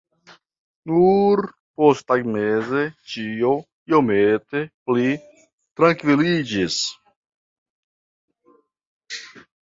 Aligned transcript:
Nur 0.91 1.41
posttagmeze 1.81 2.85
ĉio 3.11 3.51
iomete 3.93 4.61
pli 4.87 5.05
trankviliĝis. 5.81 6.79